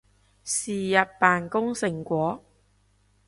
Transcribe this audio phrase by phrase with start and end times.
[0.43, 2.43] 是日扮工成果